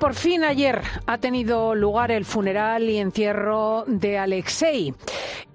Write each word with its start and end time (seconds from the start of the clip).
por 0.00 0.14
fin 0.14 0.44
ayer 0.44 0.80
ha 1.06 1.18
tenido 1.18 1.74
lugar 1.74 2.10
el 2.10 2.24
funeral 2.24 2.88
y 2.88 2.96
entierro 2.96 3.84
de 3.86 4.18
Alexei 4.18 4.94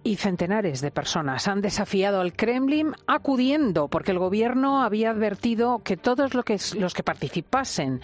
y 0.06 0.18
centenares 0.18 0.82
de 0.82 0.92
personas 0.92 1.48
han 1.48 1.62
desafiado 1.62 2.22
al 2.22 2.34
Kremlin 2.34 2.92
acudiendo 3.08 3.88
porque 3.88 4.12
el 4.12 4.20
gobierno 4.20 4.84
había 4.84 5.10
advertido 5.10 5.82
que 5.84 5.98
todos 5.98 6.36
los 6.36 6.94
que, 6.94 7.04
participasen 7.04 8.02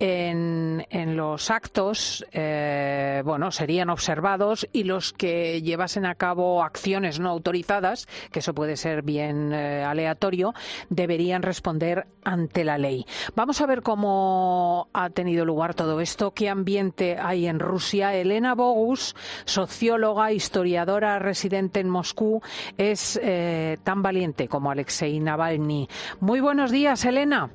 en, 0.00 1.16
los 1.16 1.52
actos 1.52 2.26
eh, 2.32 3.22
bueno, 3.24 3.52
serían 3.52 3.88
observados 3.88 4.68
y 4.72 4.82
los 4.82 5.12
que 5.12 5.62
llevasen 5.62 6.06
a 6.06 6.16
cabo 6.16 6.64
acciones 6.64 7.20
no 7.20 7.30
autorizadas, 7.30 8.08
que 8.32 8.40
eso 8.40 8.52
puede 8.52 8.76
ser 8.76 9.02
bien 9.02 9.52
eh, 9.52 9.84
aleatorio, 9.84 10.54
deberían 10.90 11.42
responder 11.42 12.08
ante 12.24 12.64
la 12.64 12.78
ley. 12.78 13.06
Vamos 13.36 13.60
a 13.60 13.66
ver 13.66 13.82
cómo 13.82 14.88
ha 14.92 15.10
tenido 15.10 15.44
lugar 15.44 15.74
todo 15.74 16.00
esto, 16.00 16.32
qué 16.32 16.48
ambiente 16.48 17.16
hay 17.16 17.46
en 17.46 17.60
Rusia. 17.60 18.12
Elena 18.12 18.56
Bogus, 18.56 19.14
socióloga, 19.44 20.32
historiadora, 20.32 21.20
residente 21.20 21.43
en 21.52 21.88
Moscú 21.88 22.40
es 22.78 23.18
eh, 23.22 23.78
tan 23.82 24.02
valiente 24.02 24.48
como 24.48 24.70
Alexei 24.70 25.20
Navalny. 25.20 25.88
Muy 26.20 26.40
buenos 26.40 26.70
días, 26.70 27.04
Elena. 27.04 27.50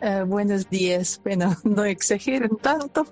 Eh, 0.00 0.24
buenos 0.26 0.68
días. 0.68 1.20
Bueno, 1.22 1.56
no 1.64 1.84
exageren 1.84 2.56
tanto. 2.60 3.06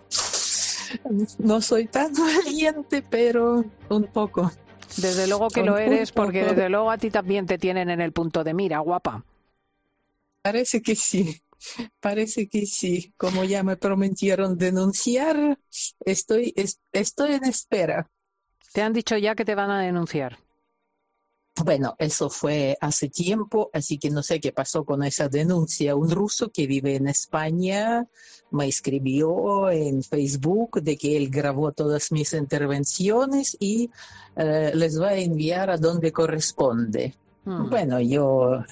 No 1.38 1.60
soy 1.60 1.86
tan 1.86 2.12
valiente, 2.44 3.02
pero 3.02 3.64
un 3.88 4.04
poco. 4.04 4.50
Desde 4.96 5.26
luego 5.26 5.48
que 5.48 5.62
lo 5.62 5.76
eres, 5.76 6.12
porque 6.12 6.44
desde 6.44 6.68
luego 6.68 6.90
a 6.90 6.98
ti 6.98 7.10
también 7.10 7.46
te 7.46 7.58
tienen 7.58 7.90
en 7.90 8.00
el 8.00 8.12
punto 8.12 8.42
de 8.42 8.54
mira, 8.54 8.78
guapa. 8.78 9.24
Parece 10.42 10.80
que 10.80 10.96
sí. 10.96 11.40
Parece 12.00 12.48
que 12.48 12.64
sí. 12.64 13.12
Como 13.16 13.44
ya 13.44 13.62
me 13.62 13.76
prometieron 13.76 14.56
denunciar, 14.56 15.58
estoy, 16.04 16.54
estoy 16.92 17.32
en 17.34 17.44
espera. 17.44 18.10
¿Te 18.78 18.84
han 18.84 18.92
dicho 18.92 19.16
ya 19.16 19.34
que 19.34 19.44
te 19.44 19.56
van 19.56 19.72
a 19.72 19.80
denunciar? 19.80 20.38
Bueno, 21.64 21.96
eso 21.98 22.30
fue 22.30 22.78
hace 22.80 23.08
tiempo, 23.08 23.70
así 23.72 23.98
que 23.98 24.08
no 24.08 24.22
sé 24.22 24.38
qué 24.38 24.52
pasó 24.52 24.84
con 24.84 25.02
esa 25.02 25.28
denuncia. 25.28 25.96
Un 25.96 26.08
ruso 26.08 26.52
que 26.52 26.68
vive 26.68 26.94
en 26.94 27.08
España 27.08 28.06
me 28.52 28.68
escribió 28.68 29.68
en 29.68 30.04
Facebook 30.04 30.80
de 30.80 30.96
que 30.96 31.16
él 31.16 31.28
grabó 31.28 31.72
todas 31.72 32.12
mis 32.12 32.32
intervenciones 32.34 33.56
y 33.58 33.90
eh, 34.36 34.70
les 34.72 35.02
va 35.02 35.08
a 35.08 35.16
enviar 35.16 35.70
a 35.70 35.76
donde 35.76 36.12
corresponde. 36.12 37.16
Hmm. 37.46 37.68
Bueno, 37.68 38.00
yo 38.00 38.62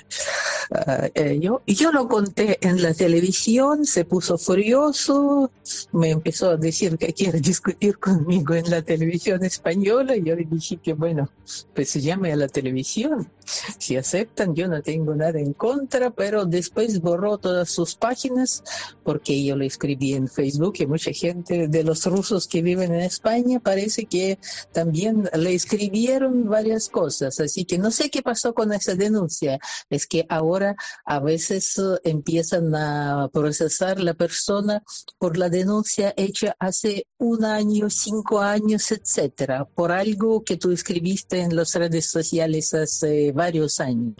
Ah, 0.70 1.08
eh, 1.14 1.38
yo, 1.40 1.62
yo 1.66 1.92
lo 1.92 2.08
conté 2.08 2.58
en 2.66 2.82
la 2.82 2.92
televisión, 2.92 3.84
se 3.84 4.04
puso 4.04 4.36
furioso, 4.36 5.50
me 5.92 6.10
empezó 6.10 6.50
a 6.50 6.56
decir 6.56 6.98
que 6.98 7.12
quiere 7.12 7.40
discutir 7.52 7.98
conmigo 7.98 8.54
en 8.54 8.68
la 8.70 8.82
televisión 8.82 9.44
española 9.44 10.16
y 10.16 10.24
yo 10.24 10.34
le 10.34 10.44
dije 10.44 10.78
que 10.78 10.94
bueno, 10.94 11.30
pues 11.74 11.94
llame 11.94 12.32
a 12.32 12.36
la 12.36 12.48
televisión. 12.48 13.30
Si 13.78 13.96
aceptan, 13.96 14.56
yo 14.56 14.66
no 14.66 14.82
tengo 14.82 15.14
nada 15.14 15.38
en 15.38 15.52
contra, 15.52 16.10
pero 16.10 16.46
después 16.46 17.00
borró 17.00 17.38
todas 17.38 17.70
sus 17.70 17.94
páginas 17.94 18.64
porque 19.04 19.44
yo 19.44 19.54
lo 19.54 19.64
escribí 19.64 20.14
en 20.14 20.26
Facebook 20.26 20.74
y 20.78 20.86
mucha 20.86 21.12
gente 21.12 21.68
de 21.68 21.84
los 21.84 22.04
rusos 22.06 22.48
que 22.48 22.62
viven 22.62 22.92
en 22.92 23.02
España 23.02 23.60
parece 23.60 24.06
que 24.06 24.38
también 24.72 25.30
le 25.32 25.54
escribieron 25.54 26.48
varias 26.48 26.88
cosas. 26.88 27.38
Así 27.38 27.64
que 27.64 27.78
no 27.78 27.92
sé 27.92 28.10
qué 28.10 28.22
pasó 28.22 28.52
con 28.52 28.72
esa 28.72 28.96
denuncia. 28.96 29.60
Es 29.90 30.06
que 30.06 30.26
ahora 30.28 30.55
a 31.04 31.20
veces 31.20 31.78
eh, 31.78 32.00
empiezan 32.04 32.74
a 32.74 33.28
procesar 33.32 34.00
la 34.00 34.14
persona 34.14 34.82
por 35.18 35.36
la 35.36 35.48
denuncia 35.48 36.14
hecha 36.16 36.56
hace 36.58 37.06
un 37.18 37.44
año, 37.44 37.90
cinco 37.90 38.40
años, 38.40 38.90
etcétera, 38.92 39.64
por 39.64 39.92
algo 39.92 40.42
que 40.42 40.56
tú 40.56 40.70
escribiste 40.70 41.40
en 41.40 41.54
las 41.54 41.74
redes 41.74 42.06
sociales 42.06 42.74
hace 42.74 43.32
varios 43.32 43.80
años. 43.80 44.14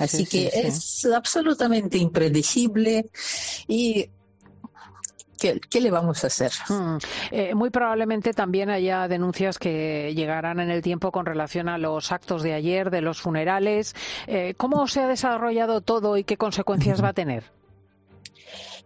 Así 0.00 0.26
que 0.26 0.50
es 0.52 1.04
absolutamente 1.06 1.98
impredecible 1.98 3.10
y 3.68 4.10
¿Qué, 5.40 5.80
le 5.80 5.90
vamos 5.90 6.22
a 6.22 6.26
hacer? 6.26 6.52
Hmm. 6.68 6.98
Eh, 7.30 7.54
muy 7.54 7.70
probablemente 7.70 8.34
también 8.34 8.68
haya 8.68 9.08
denuncias 9.08 9.58
que 9.58 10.12
llegarán 10.14 10.60
en 10.60 10.70
el 10.70 10.82
tiempo 10.82 11.10
con 11.10 11.24
relación 11.24 11.68
a 11.70 11.78
los 11.78 12.12
actos 12.12 12.42
de 12.42 12.52
ayer, 12.52 12.90
de 12.90 13.00
los 13.00 13.22
funerales. 13.22 13.94
Eh, 14.26 14.54
¿Cómo 14.58 14.86
se 14.86 15.00
ha 15.00 15.08
desarrollado 15.08 15.80
todo 15.80 16.18
y 16.18 16.24
qué 16.24 16.36
consecuencias 16.36 17.02
va 17.02 17.08
a 17.08 17.12
tener? 17.14 17.44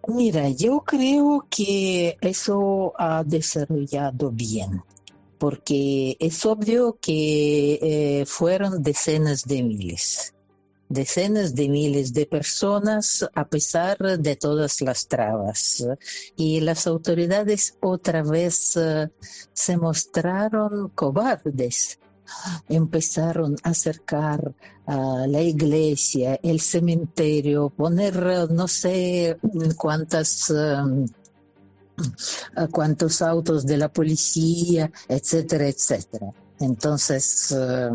Mira, 0.06 0.48
yo 0.50 0.80
creo 0.80 1.46
que 1.50 2.16
eso 2.20 2.92
ha 2.98 3.24
desarrollado 3.24 4.30
bien, 4.30 4.82
porque 5.38 6.16
es 6.20 6.46
obvio 6.46 6.98
que 7.00 7.78
eh, 7.82 8.26
fueron 8.26 8.82
decenas 8.82 9.44
de 9.44 9.62
miles 9.62 10.33
decenas 10.88 11.54
de 11.54 11.68
miles 11.68 12.12
de 12.12 12.26
personas 12.26 13.28
a 13.34 13.48
pesar 13.48 13.96
de 14.18 14.36
todas 14.36 14.80
las 14.80 15.06
trabas. 15.06 15.86
Y 16.36 16.60
las 16.60 16.86
autoridades 16.86 17.76
otra 17.80 18.22
vez 18.22 18.76
eh, 18.76 19.10
se 19.52 19.76
mostraron 19.76 20.90
cobardes. 20.90 21.98
Empezaron 22.68 23.56
a 23.62 23.70
acercar 23.70 24.54
la 24.86 25.40
iglesia, 25.40 26.38
el 26.42 26.60
cementerio, 26.60 27.70
poner 27.70 28.50
no 28.50 28.68
sé 28.68 29.38
cuántas... 29.76 30.50
Eh, 30.50 31.06
cuántos 32.72 33.22
autos 33.22 33.64
de 33.64 33.76
la 33.76 33.88
policía, 33.88 34.90
etcétera, 35.08 35.68
etcétera. 35.68 36.32
Entonces, 36.58 37.52
eh, 37.52 37.90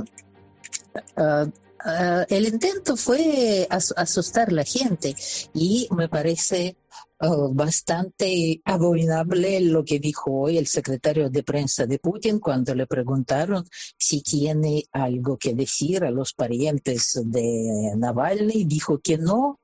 Ah, 1.82 2.26
el 2.30 2.46
intento 2.48 2.98
fue 2.98 3.68
asustar 3.70 4.50
a 4.50 4.52
la 4.52 4.64
gente 4.66 5.16
y 5.54 5.88
me 5.96 6.10
parece 6.10 6.76
oh, 7.22 7.54
bastante 7.54 8.62
abominable 8.66 9.62
lo 9.62 9.86
que 9.86 10.00
dijo 10.00 10.42
hoy 10.42 10.58
el 10.58 10.68
secretario 10.68 11.30
de 11.30 11.44
prensa 11.44 11.86
de 11.86 12.00
Putin 12.00 12.40
cuando 12.40 12.76
le 12.76 12.86
preguntaron 12.86 13.66
si 13.98 14.22
tiene 14.22 14.86
algo 14.92 15.38
que 15.38 15.54
decir 15.54 16.04
a 16.04 16.12
los 16.12 16.34
parientes 16.34 17.18
de 17.24 17.94
Navalny. 17.96 18.66
Dijo 18.66 19.00
que 19.00 19.18
no, 19.18 19.60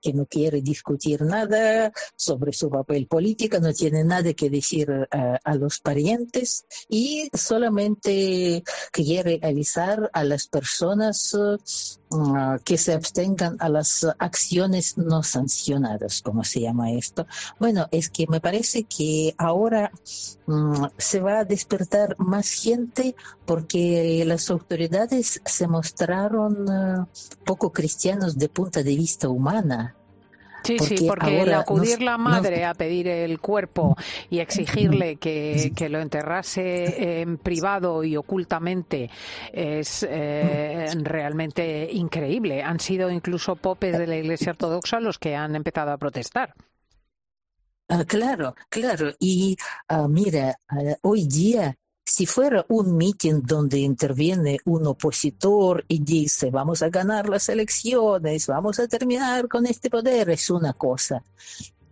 que 0.00 0.12
no 0.12 0.26
quiere 0.26 0.62
discutir 0.62 1.22
nada 1.22 1.92
sobre 2.16 2.52
su 2.52 2.70
papel 2.70 3.06
político, 3.06 3.60
no 3.60 3.72
tiene 3.72 4.04
nada 4.04 4.32
que 4.32 4.50
decir 4.50 4.90
eh, 4.90 5.38
a 5.42 5.54
los 5.54 5.80
parientes 5.80 6.64
y 6.88 7.30
solamente 7.32 8.62
quiere 8.90 9.40
avisar 9.42 10.10
a 10.12 10.24
las 10.24 10.46
personas 10.46 11.36
uh, 12.10 12.58
que 12.64 12.78
se 12.78 12.92
abstengan 12.92 13.56
a 13.58 13.68
las 13.68 14.06
acciones 14.18 14.96
no 14.98 15.22
sancionadas, 15.22 16.22
como 16.22 16.44
se 16.44 16.60
llama 16.60 16.92
esto. 16.92 17.26
Bueno, 17.58 17.86
es 17.90 18.10
que 18.10 18.26
me 18.28 18.40
parece 18.40 18.84
que 18.84 19.34
ahora 19.38 19.90
um, 20.46 20.88
se 20.96 21.20
va 21.20 21.40
a 21.40 21.44
despertar 21.44 22.16
más 22.18 22.50
gente 22.50 23.14
porque 23.46 24.22
las 24.26 24.50
autoridades 24.50 25.40
se 25.44 25.66
mostraron 25.66 26.68
uh, 26.68 27.06
poco 27.44 27.72
cristianos 27.72 28.38
de 28.38 28.48
punto 28.48 28.82
de 28.82 28.96
vista 28.96 29.28
humana. 29.28 29.96
Sí, 30.62 30.78
sí, 30.78 31.06
porque 31.06 31.42
el 31.42 31.54
acudir 31.54 32.02
la 32.02 32.18
madre 32.18 32.64
a 32.64 32.74
pedir 32.74 33.08
el 33.08 33.40
cuerpo 33.40 33.96
y 34.28 34.38
exigirle 34.40 35.16
que, 35.16 35.72
que 35.74 35.88
lo 35.88 36.00
enterrase 36.00 37.20
en 37.20 37.38
privado 37.38 38.04
y 38.04 38.16
ocultamente 38.16 39.10
es 39.52 40.06
eh, 40.08 40.88
realmente 41.02 41.88
increíble. 41.92 42.62
Han 42.62 42.80
sido 42.80 43.10
incluso 43.10 43.56
popes 43.56 43.98
de 43.98 44.06
la 44.06 44.16
Iglesia 44.16 44.52
Ortodoxa 44.52 45.00
los 45.00 45.18
que 45.18 45.34
han 45.34 45.56
empezado 45.56 45.92
a 45.92 45.98
protestar. 45.98 46.54
Ah, 47.88 48.04
claro, 48.04 48.54
claro. 48.68 49.12
Y 49.18 49.56
ah, 49.88 50.06
mira, 50.08 50.54
ah, 50.68 50.96
hoy 51.02 51.26
día 51.26 51.76
si 52.04 52.26
fuera 52.26 52.64
un 52.68 52.96
mitin 52.96 53.42
donde 53.42 53.78
interviene 53.78 54.58
un 54.64 54.86
opositor 54.86 55.84
y 55.88 56.00
dice 56.02 56.50
vamos 56.50 56.82
a 56.82 56.88
ganar 56.88 57.28
las 57.28 57.48
elecciones, 57.48 58.46
vamos 58.46 58.78
a 58.78 58.88
terminar 58.88 59.48
con 59.48 59.66
este 59.66 59.90
poder, 59.90 60.30
es 60.30 60.50
una 60.50 60.72
cosa. 60.72 61.22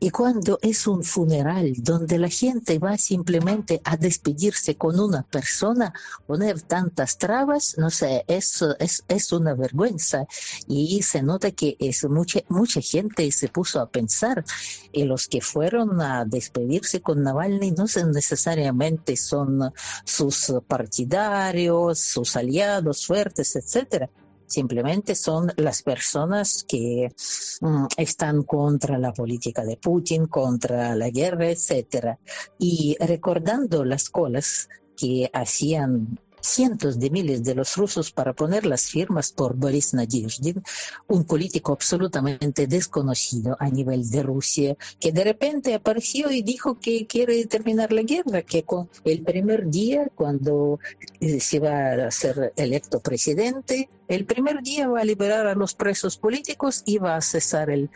Y 0.00 0.10
cuando 0.10 0.60
es 0.62 0.86
un 0.86 1.02
funeral 1.02 1.72
donde 1.78 2.18
la 2.18 2.28
gente 2.28 2.78
va 2.78 2.96
simplemente 2.96 3.80
a 3.82 3.96
despedirse 3.96 4.76
con 4.76 5.00
una 5.00 5.24
persona, 5.24 5.92
poner 6.24 6.62
tantas 6.62 7.18
trabas, 7.18 7.76
no 7.78 7.90
sé, 7.90 8.24
es, 8.28 8.62
es, 8.78 9.04
es 9.08 9.32
una 9.32 9.54
vergüenza. 9.54 10.26
Y 10.68 11.02
se 11.02 11.20
nota 11.22 11.50
que 11.50 11.76
es 11.80 12.08
mucha, 12.08 12.40
mucha 12.48 12.80
gente 12.80 13.30
se 13.32 13.48
puso 13.48 13.80
a 13.80 13.90
pensar, 13.90 14.44
y 14.92 15.02
los 15.02 15.26
que 15.26 15.40
fueron 15.40 16.00
a 16.00 16.24
despedirse 16.24 17.00
con 17.00 17.24
Navalny 17.24 17.72
no 17.72 17.86
necesariamente 18.12 19.16
son 19.16 19.72
sus 20.04 20.52
partidarios, 20.68 21.98
sus 21.98 22.36
aliados 22.36 23.04
fuertes, 23.04 23.56
etcétera 23.56 24.08
simplemente 24.48 25.14
son 25.14 25.52
las 25.56 25.82
personas 25.82 26.64
que 26.66 27.12
mm, 27.60 27.86
están 27.96 28.42
contra 28.42 28.98
la 28.98 29.12
política 29.12 29.64
de 29.64 29.76
Putin, 29.76 30.26
contra 30.26 30.96
la 30.96 31.10
guerra, 31.10 31.50
etcétera. 31.50 32.18
Y 32.58 32.96
recordando 32.98 33.84
las 33.84 34.10
colas 34.10 34.68
que 34.96 35.30
hacían 35.32 36.18
cientos 36.40 36.98
de 36.98 37.10
miles 37.10 37.44
de 37.44 37.54
los 37.54 37.76
rusos 37.76 38.10
para 38.10 38.32
poner 38.32 38.66
las 38.66 38.84
firmas 38.84 39.32
por 39.32 39.54
Boris 39.54 39.94
Nadezhdin, 39.94 40.62
un 41.06 41.24
político 41.24 41.72
absolutamente 41.72 42.66
desconocido 42.66 43.56
a 43.58 43.68
nivel 43.68 44.08
de 44.10 44.22
Rusia, 44.22 44.76
que 45.00 45.12
de 45.12 45.24
repente 45.24 45.74
apareció 45.74 46.30
y 46.30 46.42
dijo 46.42 46.78
que 46.78 47.06
quiere 47.06 47.44
terminar 47.46 47.92
la 47.92 48.02
guerra, 48.02 48.42
que 48.42 48.62
con 48.62 48.88
el 49.04 49.22
primer 49.22 49.68
día, 49.68 50.08
cuando 50.14 50.78
eh, 51.20 51.40
se 51.40 51.60
va 51.60 52.06
a 52.06 52.10
ser 52.10 52.52
electo 52.56 53.00
presidente, 53.00 53.88
el 54.08 54.24
primer 54.24 54.62
día 54.62 54.88
va 54.88 55.00
a 55.00 55.04
liberar 55.04 55.46
a 55.46 55.54
los 55.54 55.74
presos 55.74 56.16
políticos 56.16 56.82
y 56.86 56.98
va 56.98 57.16
a 57.16 57.20
cesar 57.20 57.70
el 57.70 57.90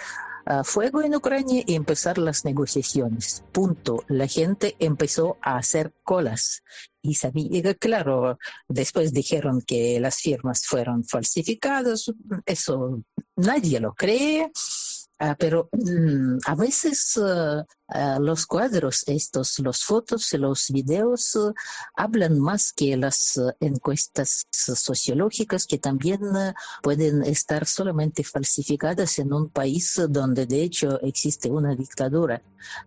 fuego 0.65 1.03
en 1.03 1.15
Ucrania 1.15 1.63
y 1.67 1.75
empezar 1.75 2.19
las 2.19 2.45
negociaciones. 2.45 3.45
Punto. 3.53 4.05
La 4.09 4.27
gente 4.27 4.77
empezó 4.79 5.39
a 5.43 5.57
hacer 5.57 5.93
colas 6.03 6.63
y 7.03 7.15
sabía, 7.15 7.75
claro, 7.75 8.39
después 8.69 9.13
dijeron 9.13 9.61
que 9.63 9.99
las 10.01 10.19
firmas 10.19 10.65
fueron 10.65 11.05
falsificadas, 11.05 12.13
eso 12.47 13.03
nadie 13.37 13.81
lo 13.81 13.95
cree. 13.95 14.51
Ah, 15.19 15.37
pero 15.39 15.69
mm, 15.71 16.39
a 16.47 16.55
veces 16.57 17.17
ah, 17.23 17.65
los 18.21 18.47
cuadros, 18.47 19.05
estos, 19.07 19.59
los 19.59 19.85
fotos 19.85 20.33
los 20.33 20.71
videos 20.71 21.39
hablan 21.95 22.39
más 22.39 22.73
que 22.73 22.97
las 22.97 23.41
encuestas 23.61 24.47
sociológicas 24.51 25.67
que 25.67 25.79
también 25.79 26.21
pueden 26.83 27.23
estar 27.23 27.67
solamente 27.67 28.25
falsificadas 28.25 29.19
en 29.19 29.33
un 29.33 29.49
país 29.49 30.01
donde 30.09 30.47
de 30.47 30.63
hecho 30.63 31.01
existe 31.01 31.51
una 31.51 31.75
dictadura. 31.75 32.43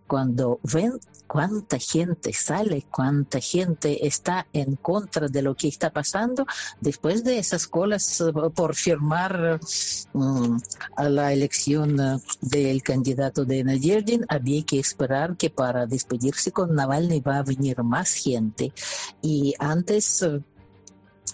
Cuando 0.06 0.58
ven 0.62 0.98
cuánta 1.26 1.78
gente 1.78 2.32
sale, 2.32 2.86
cuánta 2.90 3.40
gente 3.40 4.06
está 4.06 4.46
en 4.52 4.76
contra 4.76 5.28
de 5.28 5.42
lo 5.42 5.54
que 5.54 5.68
está 5.68 5.90
pasando, 5.90 6.46
después 6.80 7.24
de 7.24 7.38
esas 7.38 7.66
colas 7.66 8.22
por 8.54 8.74
firmar 8.74 9.60
mm, 10.12 10.56
a 10.96 11.08
la 11.08 11.32
elección 11.32 11.96
del 12.40 12.82
candidato 12.82 13.44
de 13.44 13.64
Nadezhdin, 13.64 14.24
había 14.28 14.64
que 14.64 14.78
esperar 14.96 15.36
que 15.36 15.50
para 15.50 15.86
despedirse 15.86 16.52
con 16.52 16.74
Navalny 16.74 17.20
va 17.20 17.38
a 17.38 17.42
venir 17.42 17.82
más 17.82 18.14
gente. 18.14 18.72
Y 19.20 19.54
antes 19.58 20.24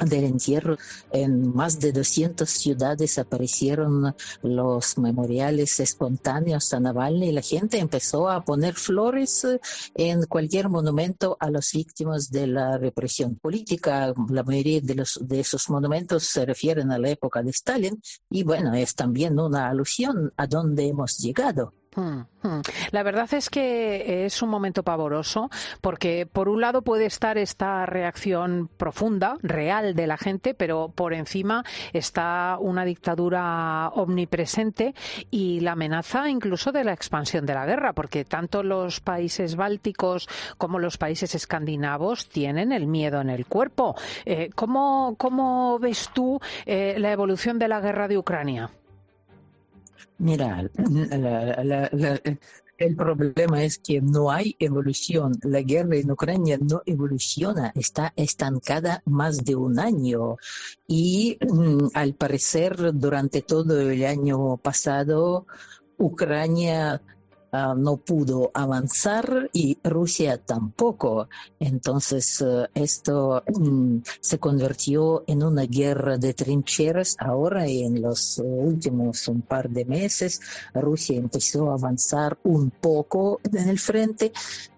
del 0.00 0.24
entierro. 0.24 0.76
En 1.12 1.54
más 1.54 1.78
de 1.78 1.92
200 1.92 2.48
ciudades 2.48 3.18
aparecieron 3.18 4.14
los 4.42 4.98
memoriales 4.98 5.78
espontáneos 5.80 6.72
a 6.72 6.80
Navalny 6.80 7.28
y 7.28 7.32
la 7.32 7.42
gente 7.42 7.78
empezó 7.78 8.28
a 8.28 8.44
poner 8.44 8.74
flores 8.74 9.46
en 9.94 10.24
cualquier 10.24 10.68
monumento 10.68 11.36
a 11.38 11.50
las 11.50 11.72
víctimas 11.72 12.30
de 12.30 12.46
la 12.46 12.78
represión 12.78 13.36
política. 13.36 14.12
La 14.30 14.42
mayoría 14.42 14.80
de, 14.80 14.94
los, 14.94 15.20
de 15.22 15.40
esos 15.40 15.68
monumentos 15.70 16.24
se 16.24 16.46
refieren 16.46 16.90
a 16.90 16.98
la 16.98 17.10
época 17.10 17.42
de 17.42 17.50
Stalin 17.50 18.00
y 18.30 18.42
bueno, 18.42 18.74
es 18.74 18.94
también 18.94 19.38
una 19.38 19.68
alusión 19.68 20.32
a 20.36 20.46
dónde 20.46 20.86
hemos 20.86 21.18
llegado. 21.18 21.74
Hmm, 21.94 22.20
hmm. 22.42 22.60
La 22.90 23.02
verdad 23.02 23.32
es 23.34 23.50
que 23.50 24.24
es 24.24 24.40
un 24.40 24.48
momento 24.48 24.82
pavoroso 24.82 25.50
porque 25.82 26.26
por 26.26 26.48
un 26.48 26.62
lado 26.62 26.80
puede 26.80 27.04
estar 27.04 27.36
esta 27.36 27.84
reacción 27.84 28.70
profunda, 28.78 29.36
real 29.42 29.94
de 29.94 30.06
la 30.06 30.16
gente, 30.16 30.54
pero 30.54 30.90
por 30.94 31.12
encima 31.12 31.64
está 31.92 32.56
una 32.58 32.86
dictadura 32.86 33.90
omnipresente 33.90 34.94
y 35.30 35.60
la 35.60 35.72
amenaza 35.72 36.30
incluso 36.30 36.72
de 36.72 36.84
la 36.84 36.94
expansión 36.94 37.44
de 37.44 37.54
la 37.54 37.66
guerra, 37.66 37.92
porque 37.92 38.24
tanto 38.24 38.62
los 38.62 39.00
países 39.00 39.56
bálticos 39.56 40.28
como 40.56 40.78
los 40.78 40.96
países 40.96 41.34
escandinavos 41.34 42.28
tienen 42.28 42.72
el 42.72 42.86
miedo 42.86 43.20
en 43.20 43.28
el 43.28 43.44
cuerpo. 43.44 43.96
Eh, 44.24 44.48
¿cómo, 44.54 45.78
ves 45.78 46.08
tú 46.14 46.40
eh, 46.64 46.96
la 46.98 47.12
evolución 47.12 47.58
de 47.58 47.68
la 47.68 47.80
guerra 47.80 48.08
de 48.08 48.16
Ucrania? 48.16 48.70
Mira, 50.19 50.70
el 52.78 52.96
problema 52.96 53.62
es 53.62 53.78
que 53.78 54.00
no 54.00 54.31
hay 54.31 54.56
evolución. 54.58 55.32
La 55.43 55.62
guerra 55.62 55.96
en 55.96 56.10
Ucrania 56.10 56.58
no 56.58 56.82
evoluciona, 56.87 57.72
está 57.75 58.12
estancada 58.16 59.02
más 59.04 59.44
de 59.44 59.54
un 59.54 59.78
año. 59.78 60.37
Y 60.87 61.38
mm, 61.40 61.88
al 61.94 62.14
parecer, 62.14 62.93
durante 62.94 63.43
todo 63.43 63.81
el 63.81 64.04
año 64.04 64.56
pasado, 64.56 65.46
Ucrania 65.99 67.00
Ah, 67.54 67.75
no 67.76 67.99
pudo 67.99 68.50
avanzar 68.54 69.50
y 69.52 69.76
Rusia 69.84 70.38
tampoco. 70.38 71.28
Entonces 71.60 72.40
eh, 72.40 72.66
esto 72.75 73.44
mm, 73.46 73.99
se 74.20 74.38
convirtió 74.38 75.22
en 75.26 75.43
una 75.43 75.64
guerra 75.66 76.16
de 76.16 76.32
trincheras. 76.32 77.14
Ahora 77.19 77.66
en 77.66 78.00
los 78.00 78.38
últimos 78.43 79.28
un 79.28 79.43
par 79.43 79.69
de 79.69 79.84
meses 79.84 80.40
Rusia 80.72 81.19
empezó 81.19 81.70
a 81.70 81.75
avanzar 81.75 82.38
un 82.44 82.70
poco 82.70 83.38
en 83.44 83.69
el 83.69 83.78
frente, 83.78 84.32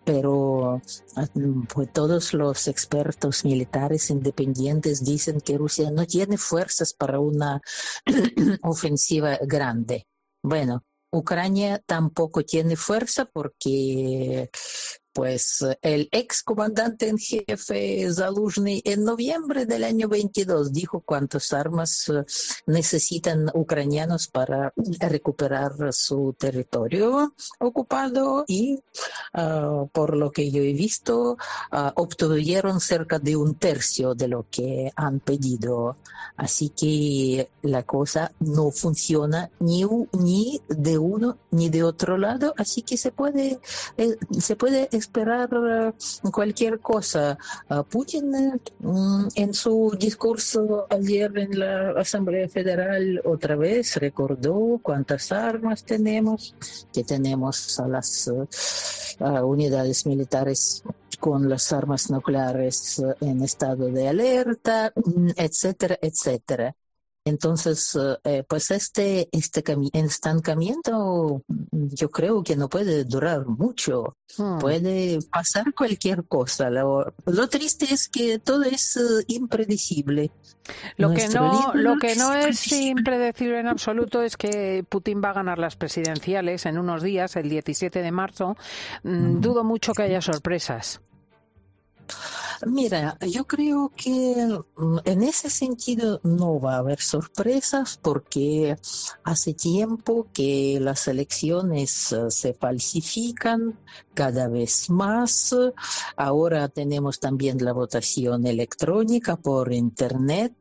pero 0.05 0.83
ah, 1.15 1.27
pues, 1.73 1.93
todos 1.93 2.35
los 2.35 2.67
expertos 2.67 3.45
militares 3.45 4.11
independientes 4.11 5.05
dicen 5.05 5.41
que 5.41 5.59
Rusia 5.59 5.93
no 5.93 6.07
tiene 6.07 6.39
fuerzas 6.39 6.93
para 6.93 7.21
una 7.21 7.61
ofensiva 8.63 9.39
grande. 9.47 10.09
Bueno, 10.43 10.83
Ucrania 11.15 11.79
tampoco 11.87 12.43
tiene 12.43 12.77
fuerza 12.77 13.25
porque 13.27 14.51
pues 15.15 15.65
el 15.81 16.09
ex 16.11 16.43
comandante 16.43 17.09
en 17.09 17.19
jefe 17.19 18.13
Zaluzhny 18.13 18.83
en 18.85 19.05
noviembre 19.05 19.65
del 19.65 19.85
año 19.85 20.09
22 20.09 20.73
dijo 20.73 21.01
cuántas 21.01 21.53
armas 21.53 22.09
eh, 22.09 22.25
necesitan 22.67 23.51
ucranianos 23.55 24.27
para 24.29 24.73
recuperar 24.99 25.73
su 25.93 26.35
territorio 26.39 27.33
ocupado 27.61 28.45
y 28.49 28.81
ah, 29.33 29.85
por 29.93 30.17
lo 30.17 30.33
que 30.33 30.51
yo 30.51 30.63
he 30.63 30.73
visto 30.73 31.37
ah, 31.71 31.93
obtuvieron 31.97 32.81
cerca 32.81 33.19
de 33.19 33.37
un 33.37 33.55
tercio 33.55 34.15
de 34.15 34.29
lo 34.29 34.47
que 34.51 34.93
han 34.97 35.21
pedido. 35.21 35.97
Así 36.37 36.71
que 36.71 37.49
la 37.63 37.85
cosa 37.85 38.33
no 38.41 38.71
funciona 38.71 39.51
ni, 39.61 39.85
ni 40.13 40.61
de 40.69 40.99
uno 40.99 41.39
ni 41.51 41.69
de 41.69 41.85
otro 41.85 42.19
lado, 42.19 42.55
así 42.57 42.83
que 42.83 42.97
se 42.97 43.13
puede, 43.13 43.61
eh, 43.97 44.17
se 44.41 44.57
puede 44.57 44.89
esperar 45.05 45.49
eh, 45.53 45.93
cualquier 46.31 46.81
cosa. 46.81 47.39
Ah, 47.69 47.83
Putin 47.83 48.27
mm, 48.81 49.29
en 49.35 49.55
su 49.55 49.97
discurso 49.99 50.87
ayer 50.91 51.31
en 51.39 51.59
la 51.59 51.91
Asamblea 52.01 52.49
Federal 52.49 53.21
otra 53.25 53.57
vez 53.57 53.97
recordó 53.97 54.81
cuántas 54.83 55.31
armas 55.33 55.85
tenemos, 55.85 56.55
que 56.93 57.05
tenemos 57.05 57.79
a 57.79 57.89
las 57.89 58.29
eh, 58.29 59.25
unidades 59.43 60.07
militares 60.07 60.83
con 61.21 61.49
las 61.49 61.73
armas 61.73 62.11
nucleares 62.11 63.03
en 63.21 63.43
estado 63.43 63.87
de 63.87 64.09
alerta, 64.09 64.93
mm, 64.95 65.31
etcétera, 65.37 65.99
etcétera. 66.01 66.75
Entonces, 67.27 67.99
eh, 68.25 68.45
pues 68.47 68.71
este, 68.71 69.29
este 69.33 69.65
estancamiento 69.95 71.43
yo 71.73 72.11
creo 72.11 72.43
que 72.43 72.55
no 72.55 72.69
puede 72.69 73.05
durar 73.05 73.47
mucho. 73.47 74.17
Hmm. 74.37 74.59
Puede 74.59 75.19
pasar 75.33 75.73
cualquier 75.75 76.25
cosa. 76.25 76.69
Lo, 76.69 77.15
triste 77.49 77.87
es 77.93 78.09
que 78.09 78.39
todo 78.39 78.65
es 78.65 78.97
eh, 78.97 79.25
impredecible. 79.29 80.33
Lo 80.97 81.15
que, 81.15 81.29
no, 81.29 81.73
lo 81.75 81.97
que 81.97 82.15
no 82.17 82.35
es 82.35 82.71
impredecible 82.73 83.61
en 83.61 83.69
absoluto 83.69 84.23
es 84.23 84.37
que 84.37 84.85
Putin 84.87 85.23
va 85.23 85.31
a 85.31 85.35
ganar 85.35 85.59
las 85.59 85.77
presidenciales 85.77 86.67
en 86.67 86.79
unos 86.79 87.03
días, 87.03 87.37
el 87.37 87.49
17 87.49 88.03
de 88.03 88.13
marzo. 88.13 88.57
Mm, 89.03 89.41
dudo 89.41 89.65
mucho 89.65 89.93
que 89.93 90.03
haya 90.03 90.21
sorpresas. 90.21 91.01
Mira, 92.67 93.19
yo 93.21 93.47
creo 93.47 93.93
que 93.95 94.63
mm, 94.77 94.99
en 95.05 95.23
ese 95.23 95.51
sentido 95.51 96.21
no 96.23 96.61
va 96.61 96.77
a 96.77 96.79
haber 96.79 97.01
sorpresas 97.01 97.99
porque 98.01 98.77
hace 99.25 99.55
tiempo 99.55 100.29
que 100.33 100.79
las 100.81 101.09
elecciones 101.09 102.13
eh, 102.13 102.31
se 102.31 102.55
falsifican 102.55 103.79
cada 104.15 104.49
vez 104.49 104.89
más. 104.89 105.55
Ahora 106.17 106.69
tenemos 106.69 107.21
también 107.21 107.63
la 107.65 107.73
votación 107.73 108.47
electrónica 108.47 109.37
por 109.37 109.73
Internet 109.73 110.55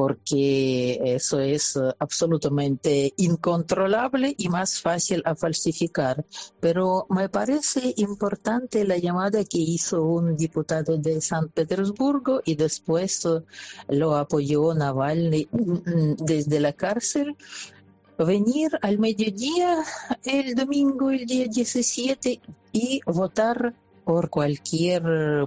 porque 0.00 0.98
eso 1.04 1.40
es 1.40 1.76
eh, 1.76 1.80
absolutamente 1.98 3.12
incontrolable 3.18 4.34
y 4.38 4.48
más 4.48 4.80
fácil 4.80 5.20
a 5.26 5.34
falsificar. 5.34 6.24
Pero 6.58 7.06
me 7.10 7.28
parece 7.28 7.92
importante 7.98 8.86
la 8.86 8.96
llamada 8.96 9.44
que 9.44 9.58
hizo 9.58 10.02
un 10.02 10.38
diputado 10.38 10.96
de 10.96 11.20
San 11.20 11.50
Petersburgo 11.50 12.40
y 12.46 12.54
después 12.54 13.26
eh, 13.26 13.42
lo 13.90 14.16
apoyó 14.16 14.72
Navalny 14.72 15.46
mm, 15.52 15.58
mm, 15.60 16.16
desde 16.16 16.60
la 16.60 16.72
cárcel 16.72 17.36
venir 18.16 18.70
al 18.80 18.98
mediodía 18.98 19.84
el 20.24 20.54
domingo, 20.54 21.10
el 21.10 21.26
día 21.26 21.44
17, 21.46 22.40
y 22.72 23.00
votar 23.04 23.74
por 24.06 24.30
cualquier 24.30 25.02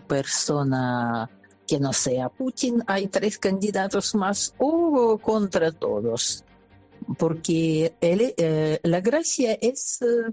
persona 0.07 1.27
que 1.67 1.79
no 1.79 1.93
sea 1.93 2.29
Putin, 2.29 2.83
hay 2.87 3.07
tres 3.07 3.37
candidatos 3.37 4.15
más 4.15 4.53
o 4.57 5.17
contra 5.19 5.71
todos. 5.71 6.43
Porque 7.17 7.95
eh, 8.01 8.79
la 8.83 9.01
gracia 9.01 9.57
es 9.61 10.01
eh, 10.01 10.31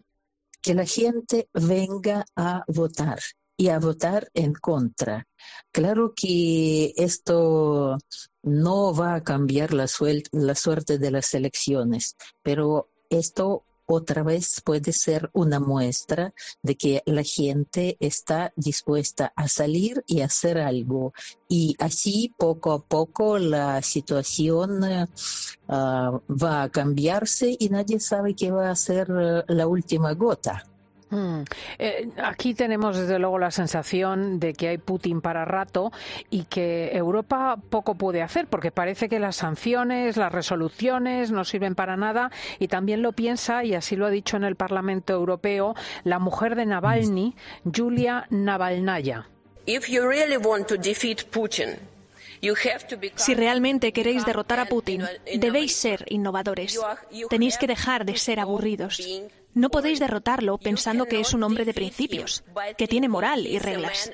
que 0.62 0.74
la 0.74 0.86
gente 0.86 1.48
venga 1.52 2.24
a 2.36 2.64
votar 2.68 3.18
y 3.56 3.68
a 3.68 3.78
votar 3.78 4.30
en 4.34 4.54
contra. 4.54 5.26
Claro 5.72 6.14
que 6.14 6.94
esto 6.96 7.98
no 8.42 8.94
va 8.94 9.16
a 9.16 9.22
cambiar 9.22 9.74
la, 9.74 9.86
la 10.32 10.54
suerte 10.54 10.98
de 10.98 11.10
las 11.10 11.34
elecciones, 11.34 12.16
pero 12.42 12.90
esto 13.10 13.64
otra 13.94 14.22
vez 14.22 14.60
puede 14.64 14.92
ser 14.92 15.30
una 15.32 15.60
muestra 15.60 16.32
de 16.62 16.76
que 16.76 17.02
la 17.06 17.22
gente 17.22 17.96
está 18.00 18.52
dispuesta 18.56 19.32
a 19.36 19.48
salir 19.48 20.04
y 20.06 20.20
hacer 20.20 20.58
algo. 20.58 21.12
Y 21.48 21.76
así 21.78 22.34
poco 22.36 22.72
a 22.72 22.82
poco 22.84 23.38
la 23.38 23.82
situación 23.82 24.80
ah, 25.68 26.20
va 26.28 26.62
a 26.62 26.68
cambiarse 26.68 27.56
y 27.58 27.68
nadie 27.68 28.00
sabe 28.00 28.34
qué 28.34 28.50
va 28.50 28.70
a 28.70 28.76
ser 28.76 29.08
eh, 29.10 29.44
la 29.48 29.66
última 29.66 30.12
gota. 30.14 30.69
Mm. 31.10 31.42
Eh, 31.78 32.08
aquí 32.22 32.54
tenemos 32.54 32.96
desde 32.96 33.18
luego 33.18 33.38
la 33.38 33.50
sensación 33.50 34.38
de 34.38 34.54
que 34.54 34.68
hay 34.68 34.78
Putin 34.78 35.20
para 35.20 35.44
rato 35.44 35.92
y 36.30 36.44
que 36.44 36.90
Europa 36.96 37.58
poco 37.68 37.96
puede 37.96 38.22
hacer 38.22 38.46
porque 38.46 38.70
parece 38.70 39.08
que 39.08 39.18
las 39.18 39.36
sanciones, 39.36 40.16
las 40.16 40.32
resoluciones 40.32 41.30
no 41.32 41.44
sirven 41.44 41.74
para 41.74 41.96
nada 41.96 42.30
y 42.58 42.68
también 42.68 43.02
lo 43.02 43.12
piensa 43.12 43.64
y 43.64 43.74
así 43.74 43.96
lo 43.96 44.06
ha 44.06 44.10
dicho 44.10 44.36
en 44.36 44.44
el 44.44 44.56
Parlamento 44.56 45.12
Europeo 45.12 45.74
la 46.04 46.18
mujer 46.18 46.54
de 46.54 46.66
Navalny, 46.66 47.34
Julia 47.64 48.26
Navalnaya. 48.30 49.28
Si 53.16 53.34
realmente 53.34 53.92
queréis 53.92 54.24
derrotar 54.24 54.60
a 54.60 54.64
Putin, 54.66 55.04
debéis 55.36 55.76
ser 55.76 56.04
innovadores. 56.08 56.80
Tenéis 57.28 57.58
que 57.58 57.66
dejar 57.66 58.04
de 58.04 58.16
ser 58.16 58.40
aburridos. 58.40 59.00
No 59.54 59.70
podéis 59.70 59.98
derrotarlo 59.98 60.58
pensando 60.58 61.06
que 61.06 61.20
es 61.20 61.34
un 61.34 61.42
hombre 61.42 61.64
de 61.64 61.74
principios, 61.74 62.44
que 62.78 62.86
tiene 62.86 63.08
moral 63.08 63.46
y 63.46 63.58
reglas. 63.58 64.12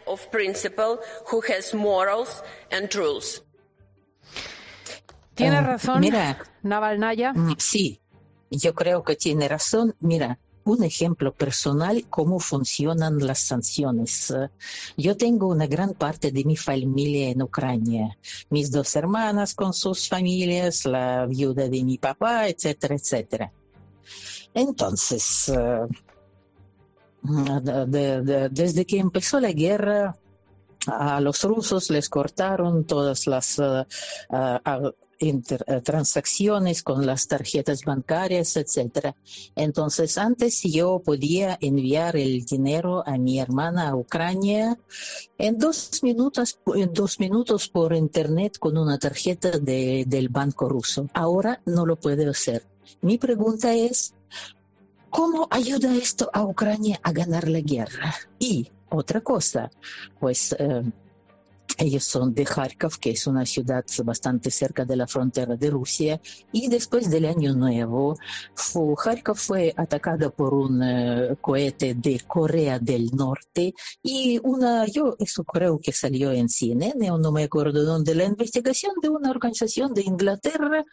¿Tiene 5.34 5.56
ah, 5.56 5.62
razón 5.62 6.00
Mira, 6.00 6.42
Navalnaya? 6.62 7.34
Mm, 7.34 7.56
sí, 7.58 8.00
yo 8.50 8.74
creo 8.74 9.02
que 9.02 9.16
tiene 9.16 9.46
razón. 9.48 9.94
Mira, 10.00 10.38
un 10.64 10.82
ejemplo 10.82 11.32
personal 11.32 12.04
cómo 12.08 12.40
funcionan 12.40 13.18
las 13.18 13.40
sanciones. 13.40 14.34
Yo 14.96 15.16
tengo 15.16 15.48
una 15.48 15.66
gran 15.66 15.92
parte 15.92 16.32
de 16.32 16.44
mi 16.44 16.56
familia 16.56 17.28
en 17.28 17.42
Ucrania, 17.42 18.18
mis 18.50 18.70
dos 18.70 18.96
hermanas 18.96 19.54
con 19.54 19.74
sus 19.74 20.08
familias, 20.08 20.86
la 20.86 21.26
viuda 21.26 21.68
de 21.68 21.84
mi 21.84 21.98
papá, 21.98 22.48
etcétera, 22.48 22.96
etcétera. 22.96 23.52
Entonces, 24.56 25.50
eh, 25.50 25.86
desde 28.50 28.86
que 28.86 28.98
empezó 28.98 29.38
la 29.38 29.52
guerra, 29.52 30.16
a 30.86 31.20
los 31.20 31.44
rusos 31.44 31.90
les 31.90 32.08
cortaron 32.08 32.84
todas 32.84 33.26
las 33.26 33.58
eh, 33.58 33.84
transacciones 35.82 36.82
con 36.82 37.06
las 37.06 37.26
tarjetas 37.26 37.82
bancarias, 37.85 38.56
etc. 38.56 39.14
Entonces, 39.54 40.18
antes 40.18 40.62
yo 40.62 41.00
podía 41.04 41.58
enviar 41.61 42.16
el 42.16 42.44
dinero 42.44 43.02
a 43.06 43.16
mi 43.16 43.40
hermana 43.40 43.88
a 43.88 43.96
Ucrania 43.96 44.78
en 45.38 45.58
dos 45.58 46.02
minutos, 46.02 46.58
en 46.75 46.92
dos 46.92 47.18
minutos 47.20 47.68
por 47.68 47.94
internet 47.94 48.58
con 48.58 48.76
una 48.76 48.99
tarjeta 48.99 49.58
del 49.58 50.28
banco 50.28 50.68
ruso. 50.68 51.08
Ahora 51.14 51.61
no 51.66 51.87
lo 51.87 51.96
puedo 51.96 52.30
hacer. 52.30 52.64
Mi 53.00 53.18
pregunta 53.18 53.75
es, 53.75 54.14
¿Cómo 55.16 55.49
ayuda 55.50 55.94
esto 55.94 56.28
a 56.35 56.44
Ucrania 56.44 57.00
a 57.02 57.11
ganar 57.11 57.49
la 57.49 57.61
guerra? 57.61 58.14
Y 58.38 58.70
otra 58.90 59.23
cosa, 59.23 59.70
pues 60.20 60.54
eh, 60.58 60.82
ellos 61.78 62.04
son 62.04 62.35
de 62.35 62.44
Kharkov, 62.44 62.99
que 62.99 63.11
es 63.11 63.26
una 63.26 63.44
ciudad 63.44 63.85
bastante 64.04 64.50
cerca 64.50 64.85
de 64.85 64.96
la 64.96 65.06
frontera 65.06 65.56
de 65.56 65.70
Rusia, 65.70 66.20
y 66.52 66.68
después 66.68 67.11
del 67.11 67.26
Año 67.26 67.54
Nuevo, 67.54 68.16
Kharkov 69.02 69.37
fue 69.37 69.75
atacada 69.76 70.30
por 70.30 70.54
un 70.54 70.82
eh, 70.82 71.37
cohete 71.40 71.94
de 71.94 72.20
Corea 72.26 72.78
del 72.78 73.11
Norte. 73.14 73.75
Y 74.02 74.40
una, 74.42 74.87
yo 74.87 75.16
eso 75.18 75.44
creo 75.44 75.78
que 75.78 75.92
salió 75.92 76.32
en 76.32 76.49
CNN, 76.49 77.08
no 77.18 77.32
me 77.32 77.44
acuerdo 77.44 77.85
dónde, 77.85 78.14
la 78.14 78.25
investigación 78.25 78.94
de 79.02 79.08
una 79.08 79.30
organización 79.30 79.94
de 79.94 80.02
Inglaterra 80.02 80.85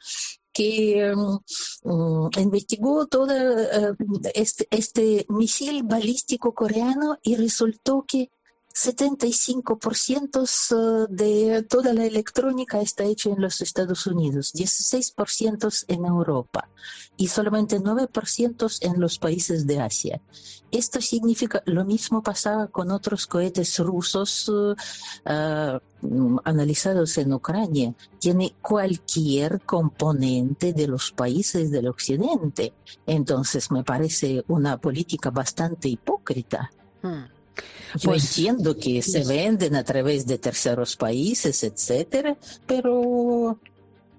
que 0.53 1.11
um, 1.83 2.29
investigó 2.37 3.07
todo 3.07 3.33
uh, 3.33 3.95
este, 4.35 4.67
este 4.69 5.25
misil 5.29 5.83
balístico 5.83 6.53
coreano 6.53 7.17
y 7.23 7.35
resultó 7.35 8.05
que 8.07 8.29
75% 8.73 11.07
de 11.07 11.63
toda 11.63 11.93
la 11.93 12.05
electrónica 12.05 12.81
está 12.81 13.03
hecha 13.03 13.29
en 13.29 13.39
los 13.39 13.61
Estados 13.61 14.07
Unidos, 14.07 14.51
16% 14.55 15.85
en 15.89 16.05
Europa 16.05 16.69
y 17.15 17.27
solamente 17.27 17.79
9% 17.79 18.79
en 18.81 18.99
los 18.99 19.19
países 19.19 19.67
de 19.67 19.79
Asia. 19.79 20.19
Esto 20.71 21.01
significa, 21.01 21.61
lo 21.65 21.85
mismo 21.85 22.23
pasaba 22.23 22.65
con 22.67 22.89
otros 22.89 23.27
cohetes 23.27 23.77
rusos 23.77 24.49
uh, 24.49 24.73
analizados 26.43 27.19
en 27.19 27.31
Ucrania. 27.31 27.93
Tiene 28.17 28.55
cualquier 28.59 29.61
componente 29.61 30.73
de 30.73 30.87
los 30.87 31.11
países 31.11 31.69
del 31.69 31.89
occidente. 31.89 32.73
Entonces 33.05 33.69
me 33.69 33.83
parece 33.83 34.43
una 34.47 34.79
política 34.79 35.29
bastante 35.29 35.89
hipócrita. 35.89 36.71
Hmm. 37.03 37.25
Yo 37.99 38.11
pues, 38.11 38.37
entiendo 38.37 38.77
que 38.77 39.01
se 39.01 39.23
venden 39.23 39.75
a 39.75 39.83
través 39.83 40.25
de 40.25 40.37
terceros 40.37 40.95
países, 40.95 41.63
etcétera, 41.63 42.37
pero 42.65 43.59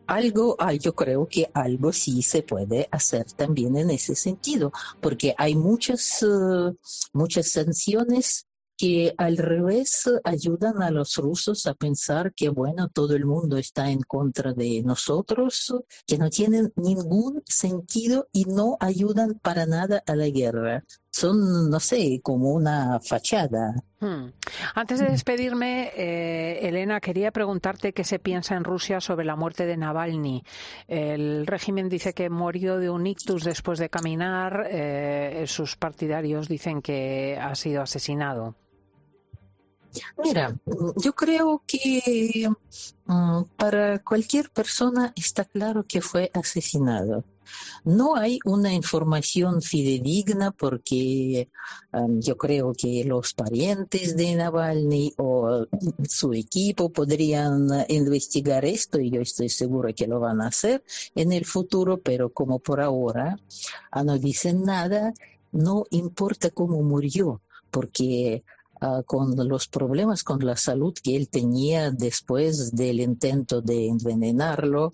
algo, 0.06 0.56
ah, 0.58 0.74
yo 0.74 0.94
creo 0.94 1.26
que 1.26 1.50
algo 1.54 1.92
sí 1.92 2.22
se 2.22 2.42
puede 2.42 2.88
hacer 2.90 3.24
también 3.32 3.76
en 3.76 3.90
ese 3.90 4.14
sentido, 4.14 4.72
porque 5.00 5.34
hay 5.38 5.54
muchas, 5.54 6.22
uh, 6.22 6.76
muchas 7.12 7.48
sanciones 7.48 8.46
que 8.76 9.14
al 9.18 9.36
revés 9.36 10.10
ayudan 10.24 10.82
a 10.82 10.90
los 10.90 11.16
rusos 11.16 11.66
a 11.66 11.74
pensar 11.74 12.34
que, 12.34 12.48
bueno, 12.48 12.88
todo 12.88 13.14
el 13.14 13.24
mundo 13.24 13.56
está 13.56 13.90
en 13.90 14.00
contra 14.00 14.52
de 14.52 14.82
nosotros, 14.82 15.72
que 16.06 16.18
no 16.18 16.28
tienen 16.28 16.72
ningún 16.76 17.42
sentido 17.46 18.28
y 18.32 18.44
no 18.46 18.76
ayudan 18.80 19.38
para 19.40 19.66
nada 19.66 20.02
a 20.06 20.16
la 20.16 20.28
guerra. 20.28 20.84
Son, 21.24 21.70
no 21.70 21.80
sé, 21.80 22.20
como 22.22 22.52
una 22.52 23.00
fachada. 23.00 23.74
Hmm. 23.98 24.26
Antes 24.74 25.00
de 25.00 25.06
despedirme, 25.06 25.90
eh, 25.96 26.58
Elena, 26.68 27.00
quería 27.00 27.30
preguntarte 27.30 27.94
qué 27.94 28.04
se 28.04 28.18
piensa 28.18 28.56
en 28.56 28.62
Rusia 28.62 29.00
sobre 29.00 29.24
la 29.24 29.34
muerte 29.34 29.64
de 29.64 29.78
Navalny. 29.78 30.44
El 30.86 31.46
régimen 31.46 31.88
dice 31.88 32.12
que 32.12 32.28
murió 32.28 32.76
de 32.76 32.90
un 32.90 33.06
ictus 33.06 33.42
después 33.42 33.78
de 33.78 33.88
caminar. 33.88 34.66
Eh, 34.70 35.44
sus 35.46 35.76
partidarios 35.76 36.46
dicen 36.46 36.82
que 36.82 37.38
ha 37.40 37.54
sido 37.54 37.80
asesinado. 37.80 38.54
Mira, 40.22 40.54
yo 40.96 41.14
creo 41.14 41.62
que 41.66 42.50
mm, 43.06 43.42
para 43.56 43.98
cualquier 44.00 44.50
persona 44.50 45.14
está 45.16 45.46
claro 45.46 45.86
que 45.88 46.02
fue 46.02 46.30
asesinado. 46.34 47.24
No 47.84 48.16
hay 48.16 48.38
una 48.44 48.72
información 48.72 49.62
fidedigna 49.62 50.50
porque 50.50 51.48
yo 52.18 52.36
creo 52.36 52.72
que 52.72 53.04
los 53.04 53.34
parientes 53.34 54.16
de 54.16 54.34
Navalny 54.34 55.12
o 55.18 55.66
su 56.08 56.32
equipo 56.32 56.90
podrían 56.90 57.68
investigar 57.88 58.64
esto 58.64 59.00
y 59.00 59.10
yo 59.10 59.20
estoy 59.20 59.48
seguro 59.48 59.90
que 59.94 60.06
lo 60.06 60.20
van 60.20 60.40
a 60.40 60.48
hacer 60.48 60.82
en 61.14 61.32
el 61.32 61.44
futuro, 61.44 62.00
pero 62.00 62.32
como 62.32 62.58
por 62.58 62.80
ahora 62.80 63.38
ah, 63.90 64.04
no 64.04 64.18
dicen 64.18 64.62
nada, 64.62 65.12
no 65.52 65.84
importa 65.90 66.50
cómo 66.50 66.82
murió, 66.82 67.40
porque 67.70 68.44
ah, 68.84 69.02
con 69.04 69.34
los 69.48 69.66
problemas 69.68 70.22
con 70.22 70.44
la 70.44 70.56
salud 70.56 70.94
que 71.02 71.16
él 71.16 71.28
tenía 71.28 71.90
después 71.90 72.72
del 72.72 73.00
intento 73.00 73.60
de 73.60 73.88
envenenarlo. 73.88 74.92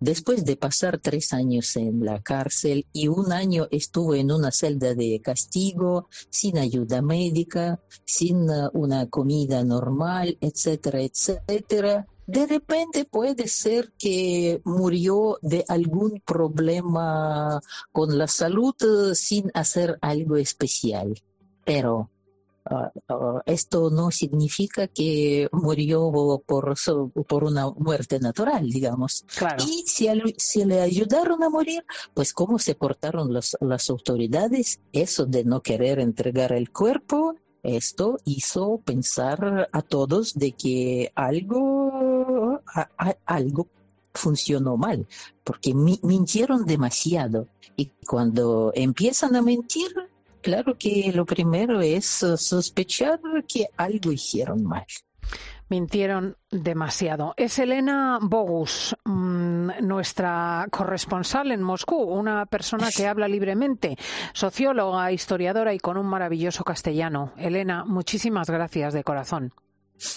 Después 0.00 0.44
de 0.44 0.56
pasar 0.56 0.98
tres 0.98 1.32
años 1.32 1.76
en 1.76 2.04
la 2.04 2.20
cárcel 2.20 2.86
y 2.92 3.08
un 3.08 3.32
año 3.32 3.68
estuvo 3.70 4.14
en 4.14 4.32
una 4.32 4.50
celda 4.50 4.94
de 4.94 5.20
castigo, 5.20 6.08
sin 6.28 6.58
ayuda 6.58 7.02
médica, 7.02 7.80
sin 8.04 8.50
ah, 8.50 8.70
una 8.74 9.08
comida 9.08 9.64
normal, 9.64 10.36
etcétera, 10.40 11.00
etcétera, 11.00 12.06
de 12.26 12.46
repente 12.46 13.04
puede 13.04 13.48
ser 13.48 13.92
que 13.98 14.60
murió 14.64 15.38
de 15.42 15.64
algún 15.68 16.22
problema 16.24 17.60
con 17.90 18.16
la 18.16 18.28
salud 18.28 18.74
eh, 18.80 19.14
sin 19.14 19.50
hacer 19.54 19.98
algo 20.00 20.36
especial. 20.36 21.14
Pero 21.64 21.92
Ah, 21.94 21.98
ah, 22.04 22.21
esto 23.46 23.90
no 23.90 24.10
significa 24.10 24.86
que 24.86 25.48
murió 25.52 26.10
por, 26.46 26.74
por 27.26 27.44
una 27.44 27.70
muerte 27.70 28.20
natural, 28.20 28.68
digamos. 28.70 29.24
Y 29.66 29.84
si, 29.86 30.08
si, 30.36 30.64
le 30.64 30.80
ayudaron 30.80 31.42
a 31.42 31.50
morir, 31.50 31.84
pues 32.14 32.32
cómo 32.32 32.58
se 32.58 32.74
portaron 32.74 33.32
las 33.32 33.90
autoridades, 33.90 34.80
eso 34.92 35.26
de 35.26 35.44
no 35.44 35.60
querer 35.60 35.98
entregar 35.98 36.52
el 36.52 36.70
cuerpo, 36.70 37.36
esto 37.62 38.18
hizo 38.24 38.78
pensar 38.78 39.68
a 39.70 39.82
todos 39.82 40.34
de 40.34 40.52
que 40.52 41.12
algo, 41.14 42.60
algo 43.24 43.68
funcionó 44.14 44.76
mal, 44.76 45.06
porque 45.44 45.72
mintieron 45.74 46.64
demasiado. 46.64 47.48
Y 47.76 47.92
cuando 48.06 48.72
empiezan 48.74 49.36
a 49.36 49.42
mentir, 49.42 49.92
Claro 50.42 50.76
que 50.76 51.12
lo 51.14 51.24
primero 51.24 51.80
es 51.80 52.04
sospechar 52.36 53.20
que 53.46 53.68
algo 53.76 54.12
hicieron 54.12 54.64
mal. 54.64 54.84
Mintieron 55.68 56.36
demasiado. 56.50 57.32
Es 57.36 57.58
Elena 57.58 58.18
Bogus, 58.20 58.94
mm, 59.04 59.70
nuestra 59.80 60.66
corresponsal 60.70 61.50
en 61.52 61.62
Moscú, 61.62 61.96
una 61.96 62.44
persona 62.44 62.90
que 62.94 63.06
habla 63.06 63.26
libremente, 63.26 63.96
socióloga, 64.34 65.12
historiadora 65.12 65.72
y 65.72 65.78
con 65.78 65.96
un 65.96 66.06
maravilloso 66.06 66.62
castellano. 66.64 67.32
Elena, 67.38 67.84
muchísimas 67.86 68.50
gracias 68.50 68.92
de 68.92 69.04
corazón. 69.04 69.54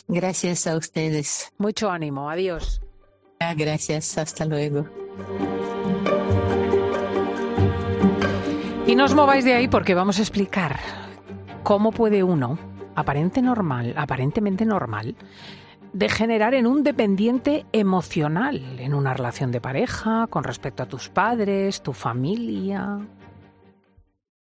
Gracias 0.07 0.67
a 0.67 0.75
ustedes. 0.75 1.53
Mucho 1.57 1.89
ánimo. 1.89 2.29
Adiós. 2.29 2.81
Ah, 3.39 3.53
gracias. 3.53 4.17
Hasta 4.17 4.43
luego. 4.43 4.85
Y 8.87 8.95
no 8.95 9.05
os 9.05 9.15
mováis 9.15 9.43
de 9.43 9.53
ahí 9.53 9.67
porque 9.67 9.95
vamos 9.95 10.19
a 10.19 10.21
explicar 10.21 10.77
cómo 11.63 11.91
puede 11.91 12.21
uno, 12.21 12.59
aparente 12.93 13.41
normal, 13.41 13.95
aparentemente 13.97 14.63
normal, 14.63 15.15
degenerar 15.91 16.53
en 16.53 16.67
un 16.67 16.83
dependiente 16.83 17.65
emocional 17.71 18.61
en 18.77 18.93
una 18.93 19.15
relación 19.15 19.51
de 19.51 19.59
pareja, 19.59 20.27
con 20.27 20.43
respecto 20.43 20.83
a 20.83 20.85
tus 20.85 21.09
padres, 21.09 21.81
tu 21.81 21.93
familia, 21.93 22.99